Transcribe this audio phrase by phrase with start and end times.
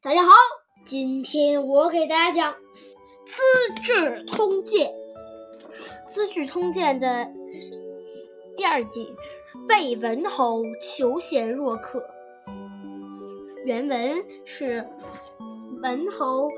[0.00, 0.30] 大家好，
[0.84, 2.52] 今天我给大家讲
[3.26, 3.42] 《资
[3.82, 4.88] 治通鉴》。
[6.06, 7.28] 《资治通鉴》的
[8.56, 9.12] 第二集，
[9.68, 12.00] 魏文侯求贤若渴。
[13.64, 14.86] 原文是：
[15.82, 16.48] 文侯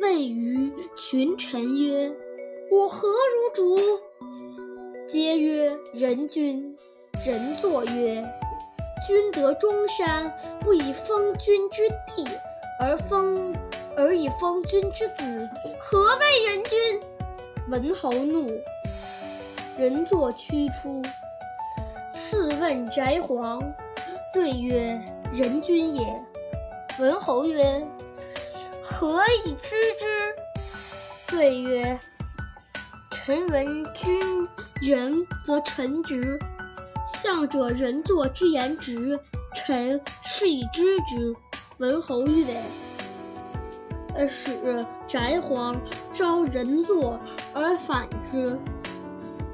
[0.00, 2.14] 问于群臣曰
[2.70, 3.76] ：“我何如主？”
[5.08, 6.76] 皆曰：“人君。”
[7.26, 8.22] 人作曰
[9.04, 12.24] ：“君得中山，不以封君之地，
[12.84, 13.56] 而封
[13.96, 15.48] 而以封君之子，
[15.80, 17.00] 何谓人君？”
[17.70, 18.46] 文侯怒，
[19.78, 21.02] 人作驱出。
[22.12, 23.58] 次问翟璜，
[24.34, 25.02] 对曰
[25.32, 26.14] ：“人君也。”
[27.00, 27.82] 文侯曰
[28.84, 30.36] ：“何以知之？”
[31.26, 31.98] 对曰
[33.10, 34.20] ：“臣闻君
[34.82, 36.38] 仁，则臣直。”
[37.22, 39.18] 向者人作之言直，
[39.54, 41.34] 臣是以知之。
[41.78, 42.62] 文侯曰
[44.14, 44.52] ：“呃，使
[45.08, 45.76] 翟璜
[46.12, 47.18] 招人坐
[47.52, 48.56] 而反之，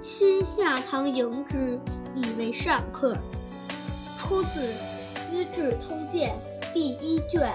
[0.03, 1.79] 亲下堂迎之，
[2.15, 3.17] 以为上客。”
[4.19, 4.61] 出自
[5.31, 6.35] 《资治通鉴》
[6.75, 7.51] 第一卷。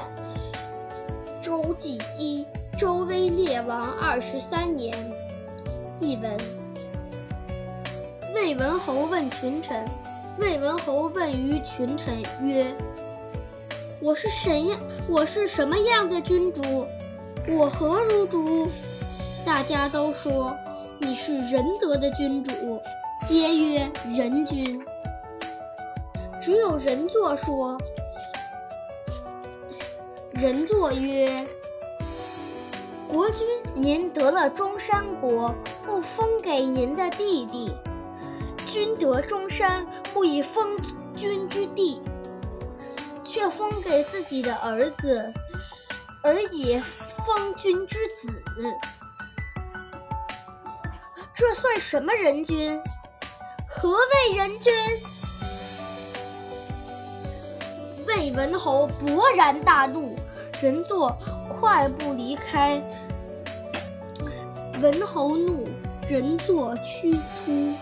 [1.44, 2.44] 周纪一，
[2.75, 4.92] 周威烈王二十三年。
[6.00, 6.36] 译文。
[8.34, 9.86] 魏文侯问群臣
[10.40, 12.75] ：“魏文侯问于群臣曰
[14.06, 14.78] ：‘我是谁呀？
[15.09, 16.86] 我是什么样的君主？
[17.50, 18.67] 我何如主？’
[19.44, 20.56] 大家都说
[21.00, 22.80] 你是仁德的君主，
[23.25, 24.80] 皆曰仁君。
[26.39, 27.75] 只有人作说
[30.34, 31.44] ：‘人作曰：
[33.08, 35.52] 国君，您得了中山国，
[35.84, 37.73] 不封给您的弟弟。’”
[38.72, 40.78] 君得中山，不以封
[41.16, 42.00] 君之地，
[43.36, 45.33] 却封给自己的儿子，
[46.22, 48.41] 而以封君之子，
[51.33, 52.81] 这算什么人君？
[53.68, 54.74] 何谓人君？
[58.07, 60.16] 魏文侯勃然大怒，
[60.62, 61.13] 人作
[61.50, 62.81] 快步离开。
[64.81, 65.68] 文侯怒，
[66.07, 67.74] 人作驱出。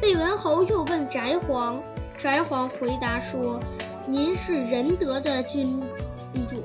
[0.00, 1.78] 魏文侯又问翟璜，
[2.24, 3.60] 翟璜回答说
[4.08, 5.78] ：“您是仁德的君
[6.48, 6.56] 主。”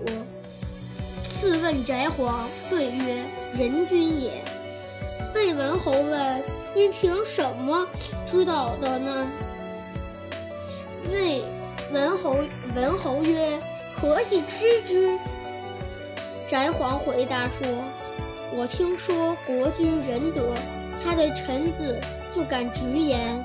[1.22, 3.26] 次问翟璜，对曰
[3.60, 4.42] ：“仁君也。”
[5.36, 6.42] 魏文侯问
[6.74, 7.86] ：“您凭什么
[8.26, 9.28] 知道的呢？”
[11.12, 11.44] 魏
[11.92, 12.38] 文侯
[12.74, 13.60] 文侯曰
[14.00, 15.20] ：“何以知之？”
[16.48, 17.68] 翟璜回答说
[18.56, 20.54] ：“我听说国君仁德，
[21.04, 22.00] 他的臣子。”
[22.32, 23.44] 就敢直言。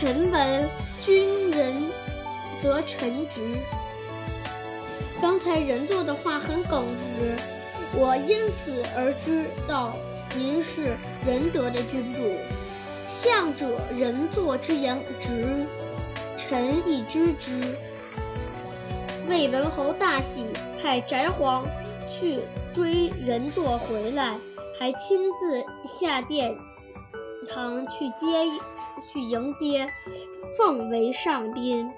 [0.00, 0.66] 臣闻
[1.02, 1.76] 君仁，
[2.58, 3.42] 则臣直。
[5.20, 7.36] 刚才人作的话很耿直，
[7.94, 9.94] 我因此而知道
[10.34, 10.96] 您是
[11.26, 12.22] 仁德的君主。
[13.10, 15.66] 相者人作之言直，
[16.34, 17.60] 臣亦知之。
[19.28, 20.46] 魏文侯大喜，
[20.80, 21.62] 派翟璜
[22.08, 22.40] 去
[22.72, 24.38] 追人作回来，
[24.78, 26.56] 还亲自下殿。
[27.52, 28.26] 堂去接，
[28.98, 29.88] 去迎接，
[30.56, 31.90] 奉为上宾。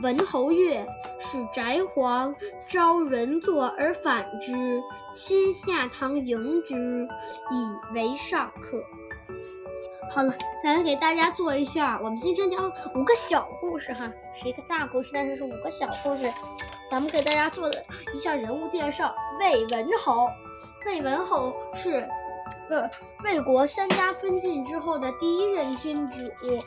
[0.00, 0.86] 文侯曰
[1.20, 2.34] ：“使翟璜
[2.66, 4.80] 招人作而反之，
[5.12, 6.74] 亲下堂迎之，
[7.50, 8.82] 以为上客。”
[10.10, 16.30] 好了，咱来给大家做一下，我们今天讲五个小故事哈，是一个大故事，但是是五个小故事。
[16.90, 17.84] 咱们给大家做的
[18.14, 20.28] 一下人物介绍：魏文侯，
[20.86, 22.08] 魏文侯是。
[22.72, 22.90] 呃，
[23.22, 26.58] 魏国三家分晋之后的第一任君主，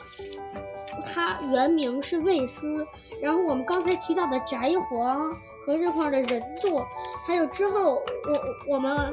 [1.04, 2.86] 他原名是魏斯。
[3.20, 5.34] 然后我们刚才提到的翟璜
[5.66, 6.86] 和这块的人作，
[7.26, 9.12] 还有之后我我们，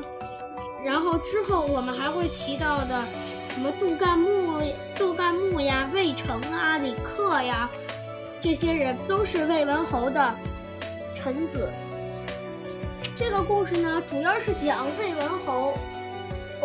[0.84, 3.04] 然后之后我们还会提到的
[3.50, 4.62] 什么杜干木、
[4.96, 7.68] 杜干木呀、魏成啊、李克呀，
[8.40, 10.36] 这些人都是魏文侯的
[11.16, 11.68] 臣子。
[13.16, 15.74] 这个故事呢，主要是讲魏文侯。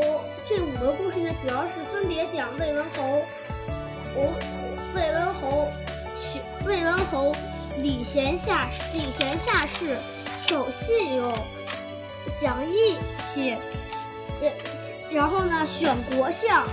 [0.00, 3.22] 哦，这五个故事呢，主要是分别讲魏文侯，
[4.14, 4.32] 哦，
[4.94, 5.68] 魏文侯，
[6.64, 7.34] 魏文侯
[7.78, 9.96] 礼贤下礼贤下士，
[10.46, 11.32] 守信用，
[12.36, 13.56] 讲义气，
[14.40, 14.52] 呃，
[15.10, 16.68] 然后呢选国相，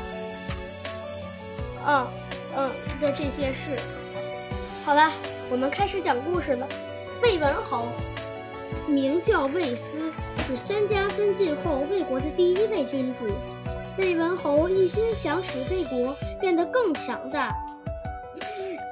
[1.84, 2.08] 嗯
[2.56, 3.76] 嗯的这些事。
[4.86, 5.12] 好了，
[5.50, 6.68] 我们开始讲故事了。
[7.24, 7.88] 魏文侯
[8.88, 10.12] 名叫魏斯。
[10.48, 13.26] 是三家分晋后魏国的第一位君主，
[13.98, 17.52] 魏文侯一心想使魏国变得更强大，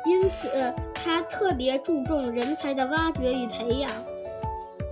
[0.03, 3.91] 因此他特别注重人才的挖掘与培养。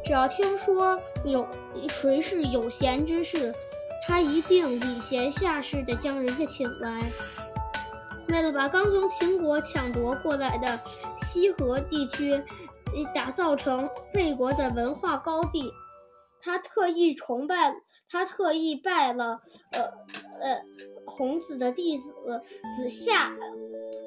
[0.06, 1.48] 只要听说有
[1.90, 3.52] 谁是有贤之士，
[4.06, 7.02] 他一定礼贤下士地将人家请来。
[8.28, 10.80] 为了把刚从秦国抢夺过来的
[11.18, 12.40] 西河地区
[13.14, 15.72] 打造成魏国的文化高地，
[16.42, 17.76] 他特意崇拜，
[18.10, 19.42] 他特意拜了
[19.72, 19.84] 呃
[20.40, 20.62] 呃
[21.06, 22.14] 孔子的弟子
[22.78, 23.32] 子夏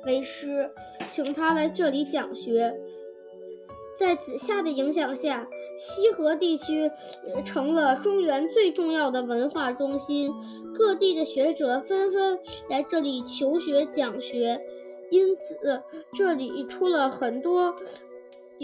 [0.07, 0.71] 为师，
[1.09, 2.75] 请他来这里讲学。
[3.97, 5.47] 在子夏的影响下，
[5.79, 6.91] 西河地区
[7.45, 10.33] 成了中原最重要的文化中心，
[10.77, 14.61] 各地的学者纷纷来这里求学讲学，
[15.13, 17.77] 因此这里出了很多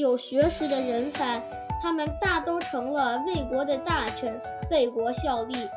[0.00, 1.42] 有学识的人才，
[1.82, 5.68] 他们大都成了魏国的大臣，为国效力。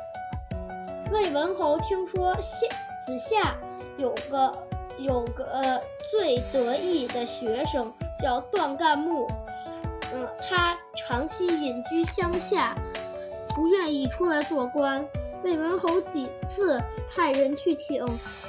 [1.12, 2.66] 魏文侯听说夏
[3.04, 3.54] 子夏
[3.98, 4.50] 有个
[4.98, 5.78] 有个
[6.10, 7.92] 最得意的学生。
[8.18, 9.26] 叫段干木，
[10.14, 12.74] 嗯，他长期隐居乡下，
[13.54, 15.04] 不愿意出来做官。
[15.42, 16.80] 魏文侯几次
[17.14, 18.02] 派人去请，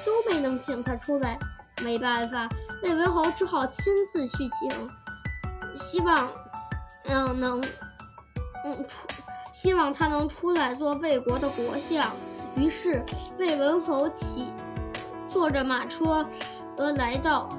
[0.06, 1.38] 都没能请他出来。
[1.84, 2.48] 没办法，
[2.84, 4.70] 魏文侯只好亲自去请，
[5.76, 6.30] 希望，
[7.06, 7.62] 嗯，能，
[8.64, 9.08] 嗯出，
[9.54, 12.12] 希望他能出来做魏国的国相。
[12.56, 13.04] 于是，
[13.38, 14.48] 魏文侯起，
[15.30, 16.26] 坐着马车，
[16.78, 17.50] 呃，来到，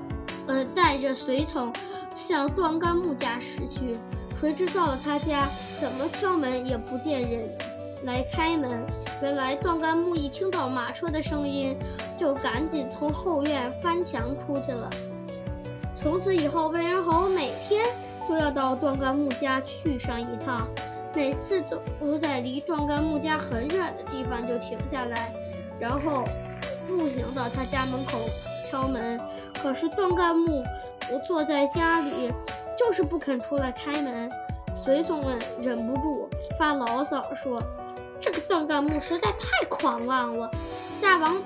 [0.47, 1.73] 呃，带着随从。
[2.15, 3.95] 向段干木家驶去，
[4.41, 5.47] 谁知到了他家，
[5.79, 7.47] 怎么敲门也不见人
[8.05, 8.87] 来开门。
[9.21, 11.79] 原来段干木一听到马车的声音，
[12.17, 14.89] 就赶紧从后院翻墙出去了。
[15.95, 17.85] 从此以后，魏仁侯每天
[18.29, 20.67] 都要到段干木家去上一趟，
[21.15, 21.63] 每次
[22.01, 25.33] 都在离段干木家很远的地方就停下来，
[25.79, 26.25] 然后
[26.89, 28.19] 步行到他家门口
[28.69, 29.19] 敲门。
[29.55, 30.63] 可是段干木
[31.27, 32.33] 坐在家里，
[32.77, 34.29] 就是不肯出来开门。
[34.75, 36.29] 随从们忍不住
[36.59, 37.63] 发牢骚说
[38.21, 40.51] ：“这个段干木实在太狂妄了！
[41.01, 41.43] 大王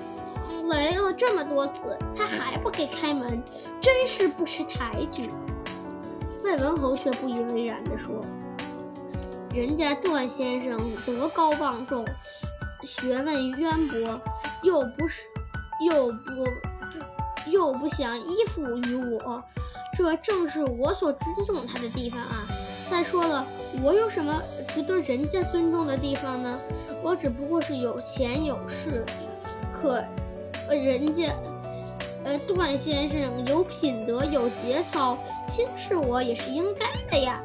[0.67, 3.41] 来了这么多次，他还不给开门，
[3.79, 5.29] 真是不识抬举。”
[6.43, 8.19] 魏文侯却不以为然地说
[9.53, 12.05] ：“人家段先生德高望重，
[12.83, 14.21] 学问渊博，
[14.63, 15.23] 又不是
[15.87, 16.45] 又不。”
[17.49, 19.43] 又不想依附于我，
[19.97, 22.45] 这正是我所尊重他的地方啊！
[22.89, 23.43] 再说了，
[23.83, 26.59] 我有什么值得人家尊重的地方呢？
[27.01, 29.03] 我只不过是有钱有势，
[29.73, 30.03] 可，
[30.69, 31.33] 人家，
[32.39, 35.17] 段先生有品德有节操，
[35.47, 37.41] 轻视我也是应该的呀。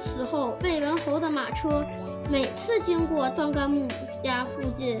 [0.00, 1.84] 此后，魏文侯的马车
[2.28, 3.88] 每次经过段干木
[4.22, 4.98] 家附近，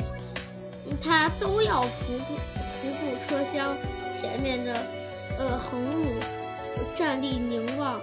[1.02, 3.76] 他都要扶步扶步车厢。
[4.12, 4.74] 前面的，
[5.38, 6.06] 呃，横木
[6.94, 8.00] 站立凝望，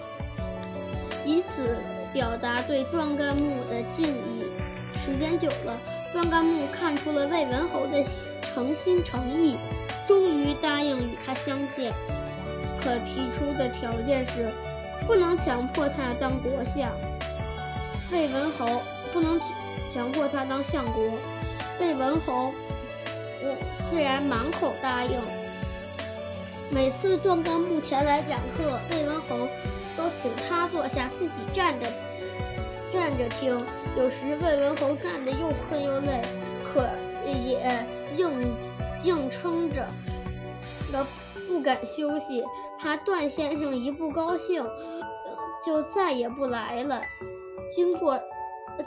[1.25, 1.75] 以此
[2.13, 4.43] 表达对段干木的敬意。
[4.95, 5.79] 时间久了，
[6.13, 8.03] 段干木看出了魏文侯的
[8.43, 9.57] 诚心诚意，
[10.07, 11.91] 终于答应与他相见。
[12.79, 14.51] 可提出的条件是，
[15.07, 16.91] 不能强迫他当国相。
[18.11, 19.41] 魏文侯不能
[19.91, 21.03] 强迫他当相国。
[21.79, 22.53] 魏文侯，
[23.41, 23.57] 我
[23.89, 25.19] 自然满口答应。
[26.69, 29.47] 每次段干木前来讲课，魏文侯
[29.97, 31.89] 都请他坐下，自己站着
[32.91, 33.57] 站着听。
[33.95, 36.21] 有时魏文侯站得又困又累，
[36.63, 36.89] 可
[37.25, 37.85] 也
[38.17, 38.55] 硬
[39.03, 39.87] 硬撑着，
[41.47, 42.43] 不敢休息，
[42.79, 44.65] 怕段先生一不高兴，
[45.63, 47.01] 就再也不来了。
[47.69, 48.19] 经过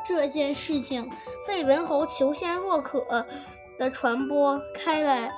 [0.05, 1.09] 这件事情，
[1.49, 3.25] 魏文侯求贤若渴
[3.79, 5.33] 的传播开来，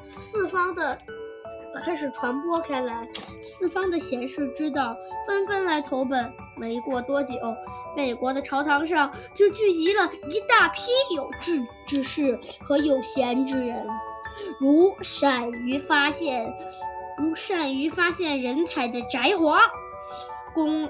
[0.00, 0.98] 四方的。
[1.80, 3.08] 开始传播开来，
[3.40, 6.32] 四方的贤士知道，纷纷来投奔。
[6.56, 7.34] 没过多久，
[7.96, 13.86] 魏国的朝堂上就聚集了一大批有志之士和有贤之人，
[14.60, 16.52] 如善于发现，
[17.18, 19.60] 如善于发现人才的翟华，
[20.54, 20.88] 公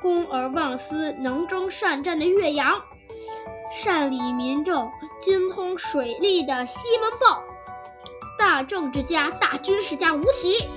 [0.00, 2.82] 公而忘私、能征善战的岳阳，
[3.70, 7.42] 善理民政、精通水利的西门豹。
[8.52, 10.68] 大政治家、大军事家吴起，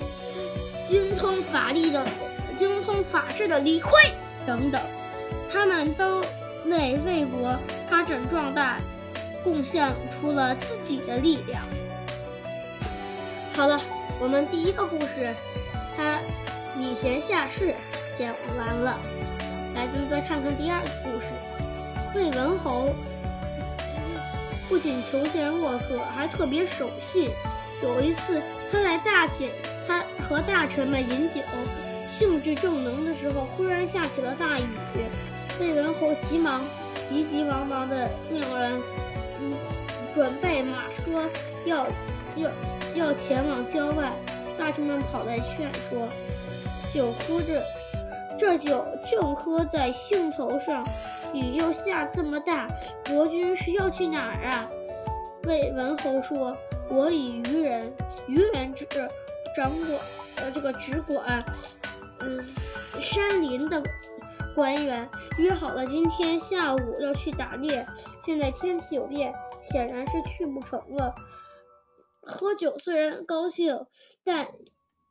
[0.87, 2.07] 精通法律的、
[2.57, 3.91] 精通法治的李悝
[4.47, 4.81] 等等，
[5.51, 6.21] 他们都
[6.67, 7.53] 为魏国
[7.89, 8.79] 发展壮大
[9.43, 11.61] 贡献出了自己的力量。
[13.57, 13.77] 好了，
[14.21, 15.35] 我们第一个故事，
[15.97, 16.21] 他
[16.77, 17.75] 礼贤下士
[18.17, 18.97] 讲完了，
[19.75, 21.27] 来，咱们再看看第二个故事，
[22.15, 22.93] 魏文侯
[24.69, 27.31] 不仅求贤若渴，还特别守信。
[27.85, 29.51] 有一次，他在大寝
[29.87, 31.39] 他和大臣们饮酒，
[32.09, 34.33] 兴致正浓的时候，忽然下起了？
[34.33, 34.65] 大雨。
[35.59, 36.65] 魏文侯急忙、
[37.03, 38.81] 急急忙忙地命人，
[39.39, 39.55] 嗯，
[40.15, 41.29] 准备马车，
[41.63, 41.87] 要
[42.35, 42.51] 要
[42.95, 44.11] 要前往郊外。
[44.57, 46.09] 大臣们跑来劝说
[46.91, 47.63] ：“酒喝着，
[48.39, 50.83] 这酒正喝在兴头上，
[51.33, 52.67] 雨又下这么大，
[53.07, 54.67] 国君是要去哪儿啊？”
[55.47, 56.57] 魏文侯说
[56.89, 57.93] ：“我与渔人，
[58.27, 58.85] 渔人只
[59.55, 59.99] 掌管，
[60.37, 61.43] 呃，这个只管，
[62.19, 62.41] 嗯，
[63.01, 63.81] 山林的
[64.53, 67.85] 官员约好了，今天下午要去打猎。
[68.21, 71.15] 现在天气有变，显然是去不成了。”
[72.21, 73.85] 喝酒虽然高兴，
[74.23, 74.47] 但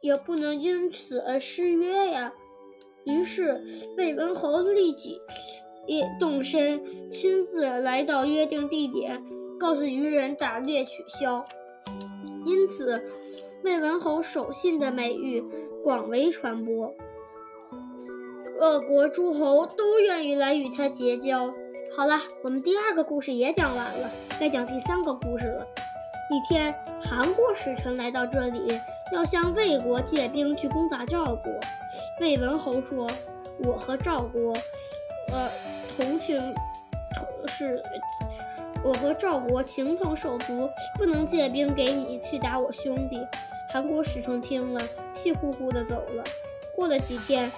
[0.00, 2.32] 也不能因此而失约呀。
[3.04, 3.64] 于是
[3.96, 5.20] 魏文侯立即
[5.86, 9.22] 也动身，亲自来到约定地点，
[9.60, 11.46] 告诉渔人打猎取消。
[12.44, 13.02] 因此，
[13.62, 15.42] 魏文侯守信的美誉
[15.82, 16.94] 广为传播，
[18.58, 21.52] 各国诸侯都愿意来与他结交。
[21.96, 25.66] 好了，我们第二个故事也讲完了，该讲第三个故事了。
[26.30, 28.80] 一天，韩国使臣来到这里，
[29.12, 31.52] 要向魏国借兵去攻打赵国。
[32.20, 33.06] 魏文侯说
[33.64, 34.54] ：“我和赵国，
[35.30, 35.48] 呃，
[35.96, 36.38] 同情，
[37.46, 37.80] 是，
[38.84, 43.18] 我和赵国情同手足，不能借兵给你去打我兄弟。”
[43.72, 46.22] 韩国使臣听了，气呼呼地走了。
[46.76, 47.50] 过了几天，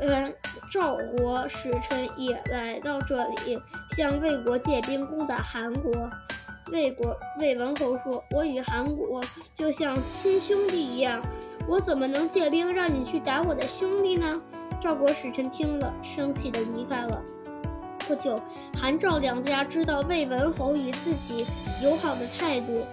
[0.00, 0.30] 呃，
[0.70, 3.58] 赵国使臣也来到这里，
[3.96, 6.10] 向魏国借兵攻打韩国。
[6.72, 9.24] 魏国魏文侯说：“我与韩国
[9.54, 11.20] 就像亲兄弟一样，
[11.66, 14.34] 我怎么能借兵让你去打我的兄弟呢？”
[14.82, 17.22] 赵国使臣听了，生气地离开了。
[18.10, 18.36] 不久，
[18.76, 21.46] 韩赵两家知道魏文侯与自己
[21.80, 22.84] 友好的态度，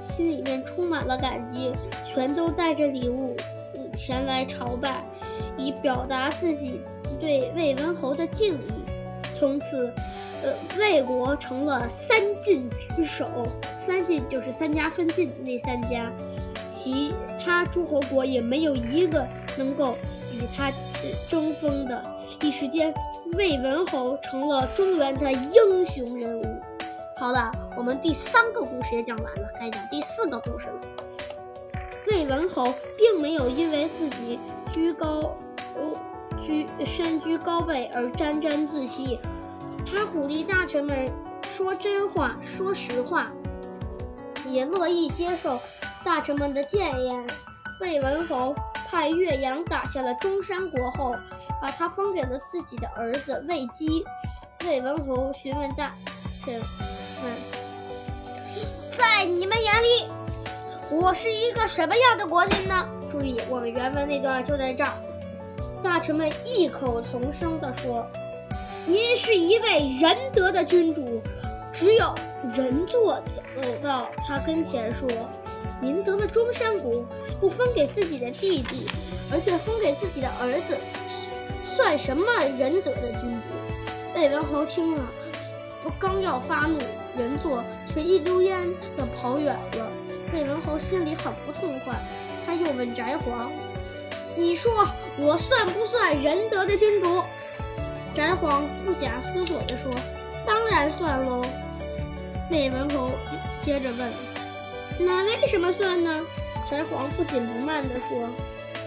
[0.00, 1.72] 心里面充满了感激，
[2.04, 3.36] 全都带着礼物
[3.92, 5.02] 前来朝拜，
[5.58, 6.80] 以表达自己
[7.18, 8.70] 对魏文侯的敬意。
[9.34, 9.92] 从此。
[10.42, 13.28] 呃，魏国成了三晋之首，
[13.78, 16.10] 三晋就是三家分晋那三家，
[16.66, 19.98] 其他诸侯国也没有一个能够
[20.40, 20.72] 与他
[21.28, 22.02] 争锋的。
[22.42, 22.92] 一时间，
[23.34, 26.44] 魏文侯成了中原的英雄人物。
[27.16, 30.80] 好了，我们第三个故事也讲完了，该讲第四个故事了。
[32.08, 34.40] 魏文侯并没有因为自己
[34.72, 35.36] 居高
[35.76, 35.92] 哦，
[36.42, 39.20] 居身居高位而沾沾自喜。
[39.86, 41.06] 他鼓励大臣们
[41.44, 43.26] 说真话、说实话，
[44.46, 45.60] 也乐意接受
[46.02, 47.26] 大臣们的谏言。
[47.80, 48.54] 魏文侯
[48.90, 51.14] 派岳阳打下了中山国后，
[51.62, 54.04] 把他封给了自己的儿子魏姬。
[54.64, 55.94] 魏文侯询问大
[56.44, 57.32] 臣们
[58.90, 60.08] ：“在你们眼里，
[60.90, 64.92] 我是一个什么样的国君呢？”注意，我们原文那段就在这儿。
[65.82, 68.04] 大臣们异口同声地说。
[68.86, 71.22] 您是一位仁德的君主，
[71.70, 72.14] 只有
[72.56, 75.06] 人作走到他跟前说
[75.80, 77.04] ：“您得了中山国，
[77.40, 78.86] 不分给自己的弟弟，
[79.32, 80.76] 而却分给自己的儿子，
[81.62, 82.24] 算什么
[82.58, 83.54] 仁德的君主？”
[84.14, 85.02] 魏文侯听了，
[85.82, 86.78] 不刚要发怒，
[87.16, 89.90] 人作却一溜烟的跑远了。
[90.32, 91.94] 魏文侯心里很不痛快，
[92.44, 93.50] 他又问翟皇
[94.36, 97.22] ：“你说我算不算仁德的君主？”
[98.14, 99.92] 翟皇不假思索地说
[100.44, 101.42] ：“当然算喽。”
[102.50, 103.12] 魏文侯
[103.62, 104.12] 接着问
[105.04, 106.20] ：“那为什么算呢？”
[106.68, 108.28] 翟皇不紧不慢地说：“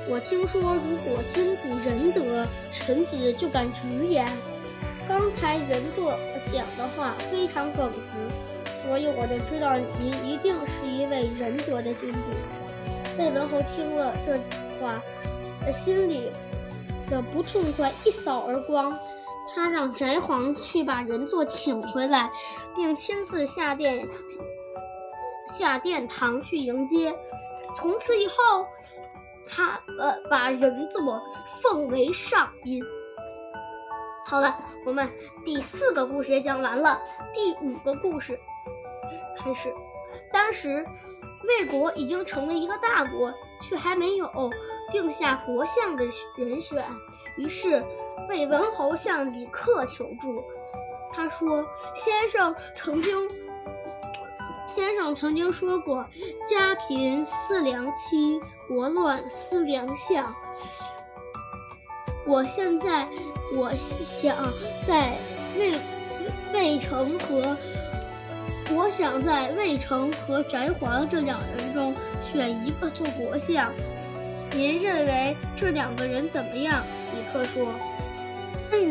[0.07, 4.25] 我听说，如果君主仁德，臣子就敢直言。
[5.07, 6.17] 刚才仁作
[6.51, 12.19] 讲的话非常耿直，所以我就知道您一定是一位仁德的君主。”
[13.19, 14.39] 魏文侯听了这
[14.79, 15.01] 话，
[15.71, 16.31] 心里
[17.09, 18.97] 的不痛快一扫而光。
[19.53, 22.31] 他让翟皇去把人作请回来，
[22.73, 24.07] 并亲自下殿
[25.45, 27.17] 下殿堂去迎接。
[27.75, 28.35] 从此以后，
[29.47, 31.21] 他呃把人作
[31.61, 32.83] 奉为上宾。
[34.25, 35.09] 好了，我们
[35.43, 37.01] 第四个故事也讲完了，
[37.33, 38.39] 第五个故事
[39.37, 39.73] 开始。
[40.31, 40.85] 当时
[41.47, 43.33] 魏国已经成了一个大国。
[43.61, 44.29] 却还没有
[44.91, 46.03] 定下国相的
[46.35, 46.85] 人选，
[47.37, 47.81] 于是
[48.27, 50.43] 魏文侯向李克求助。
[51.13, 53.17] 他说：“先生曾经，
[54.75, 56.03] 先生曾经说过，
[56.49, 60.33] 家贫思良妻，国乱思良相。
[62.25, 63.07] 我现在，
[63.55, 64.35] 我想
[64.87, 65.13] 在
[65.59, 65.75] 魏
[66.51, 67.55] 魏城和
[68.71, 73.71] 我想在魏成和翟皇这两人中选一个做国相。
[74.55, 76.81] 您认为这两个人怎么样？
[77.13, 77.67] 李克说
[78.71, 78.89] ：“参与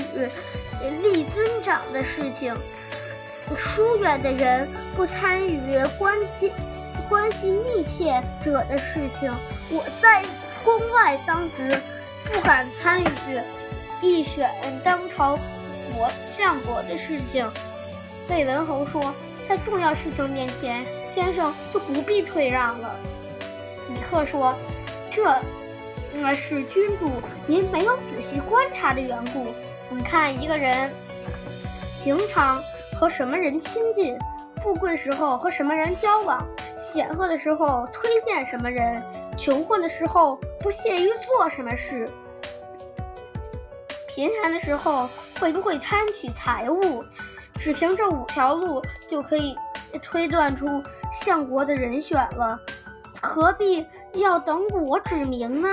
[1.02, 2.54] 立尊长的事情，
[3.56, 6.52] 疏远的人不参与关系
[7.08, 9.32] 关系密切者的事情。
[9.70, 10.22] 我在
[10.64, 11.80] 宫外当值，
[12.32, 13.40] 不敢参与
[14.00, 14.50] 一选
[14.84, 15.38] 当朝
[15.94, 17.50] 国相国的事情。”
[18.28, 19.14] 魏文侯说。
[19.44, 22.94] 在重要事情面前，先生就不必退让了。
[23.88, 24.56] 李克说
[25.10, 25.36] ：“这，
[26.14, 27.10] 那是君主
[27.48, 29.52] 您没有仔细观察的缘故。
[29.90, 30.92] 你看一个人，
[32.00, 32.62] 平常
[33.02, 34.16] 和什么人亲近，
[34.62, 36.46] 富贵时候和什么人交往，
[36.78, 39.02] 显赫的时候推荐什么人，
[39.36, 42.08] 穷困的时候不屑于做什么事，
[44.06, 45.08] 贫寒的时候
[45.40, 47.04] 会不会贪取财物。”
[47.58, 48.80] 只凭这五条路
[49.10, 49.56] 就可以
[50.00, 50.80] 推断出
[51.10, 52.56] 相国的人选了，
[53.20, 55.68] 何必要等我指明呢？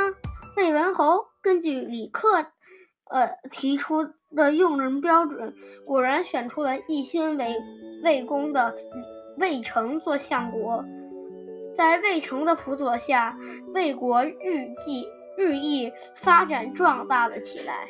[0.57, 2.43] 魏文侯根据李克，
[3.11, 5.53] 呃提出的用人标准，
[5.85, 7.55] 果然选出了一心为
[8.03, 8.75] 魏公的
[9.37, 10.83] 魏成做相国。
[11.75, 13.37] 在魏成的辅佐下，
[13.73, 15.07] 魏国日记
[15.37, 17.87] 日益发展壮大了起来。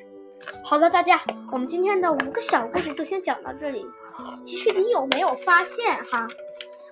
[0.64, 1.20] 好了，大家，
[1.52, 3.86] 我们今天的五个小故事就先讲到这里。
[4.44, 6.28] 其实你有没有发现哈，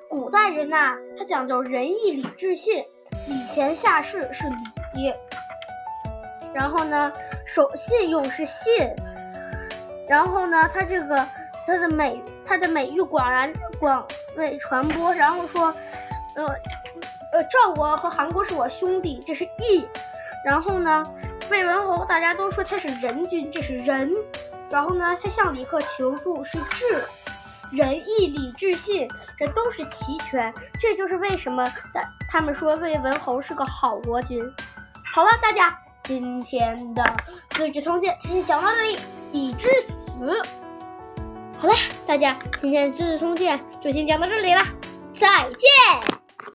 [0.09, 2.83] 古代人呐，他讲究仁义礼智信，
[3.27, 4.45] 礼贤下士是
[4.95, 5.13] 礼，
[6.53, 7.11] 然后呢，
[7.45, 8.89] 守信用是信，
[10.07, 11.27] 然后呢，他这个
[11.65, 15.73] 他的美他的美誉广然广为传播，然后说，
[16.35, 16.45] 呃
[17.33, 19.87] 呃，赵国和韩国是我兄弟，这是义，
[20.45, 21.03] 然后呢。
[21.49, 24.13] 魏文侯，大家都说他是仁君，这是仁。
[24.69, 27.05] 然后呢，他向李克求助是智，
[27.71, 29.07] 仁义礼智信，
[29.39, 30.53] 这都是齐全。
[30.77, 34.43] 这就是为什么他他们说魏文侯是个好国君。
[35.13, 35.73] 好了，大家，
[36.03, 37.01] 今天的
[37.55, 38.99] 《资治通鉴》就讲到这里，
[39.31, 40.41] 已知死。
[41.57, 41.73] 好了，
[42.05, 44.61] 大家，今天的《知识充电》就先讲到这里了，
[45.13, 46.16] 再见。